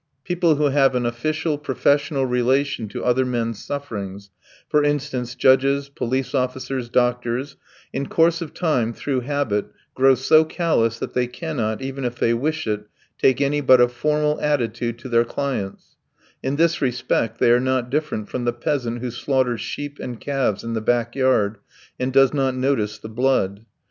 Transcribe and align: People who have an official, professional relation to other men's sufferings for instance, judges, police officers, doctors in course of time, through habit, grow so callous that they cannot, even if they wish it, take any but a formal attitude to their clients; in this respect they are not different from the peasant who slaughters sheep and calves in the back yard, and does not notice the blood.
People 0.23 0.55
who 0.55 0.69
have 0.69 0.95
an 0.95 1.05
official, 1.05 1.59
professional 1.59 2.25
relation 2.25 2.87
to 2.87 3.03
other 3.05 3.23
men's 3.23 3.63
sufferings 3.63 4.31
for 4.67 4.83
instance, 4.83 5.35
judges, 5.35 5.89
police 5.89 6.33
officers, 6.33 6.89
doctors 6.89 7.55
in 7.93 8.07
course 8.07 8.41
of 8.41 8.51
time, 8.51 8.93
through 8.93 9.19
habit, 9.19 9.67
grow 9.93 10.15
so 10.15 10.43
callous 10.43 10.97
that 10.97 11.13
they 11.13 11.27
cannot, 11.27 11.83
even 11.83 12.03
if 12.03 12.15
they 12.15 12.33
wish 12.33 12.65
it, 12.65 12.87
take 13.19 13.41
any 13.41 13.61
but 13.61 13.79
a 13.79 13.87
formal 13.87 14.41
attitude 14.41 14.97
to 14.97 15.07
their 15.07 15.23
clients; 15.23 15.97
in 16.41 16.55
this 16.55 16.81
respect 16.81 17.37
they 17.37 17.51
are 17.51 17.59
not 17.59 17.91
different 17.91 18.27
from 18.27 18.43
the 18.45 18.53
peasant 18.53 19.01
who 19.03 19.11
slaughters 19.11 19.61
sheep 19.61 19.99
and 20.01 20.19
calves 20.19 20.63
in 20.63 20.73
the 20.73 20.81
back 20.81 21.15
yard, 21.15 21.57
and 21.99 22.11
does 22.11 22.33
not 22.33 22.55
notice 22.55 22.97
the 22.97 23.07
blood. 23.07 23.67